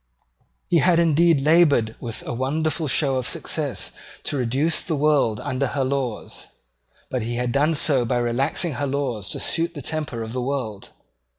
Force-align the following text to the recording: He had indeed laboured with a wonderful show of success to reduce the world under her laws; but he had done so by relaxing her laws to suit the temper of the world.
He 0.67 0.79
had 0.79 0.97
indeed 0.97 1.41
laboured 1.41 1.95
with 1.99 2.25
a 2.25 2.33
wonderful 2.33 2.87
show 2.87 3.17
of 3.17 3.27
success 3.27 3.91
to 4.23 4.35
reduce 4.35 4.83
the 4.83 4.95
world 4.95 5.39
under 5.39 5.67
her 5.67 5.83
laws; 5.83 6.47
but 7.11 7.21
he 7.21 7.35
had 7.35 7.51
done 7.51 7.75
so 7.75 8.03
by 8.03 8.17
relaxing 8.17 8.73
her 8.81 8.87
laws 8.87 9.29
to 9.29 9.39
suit 9.39 9.75
the 9.75 9.83
temper 9.83 10.23
of 10.23 10.33
the 10.33 10.41
world. 10.41 10.89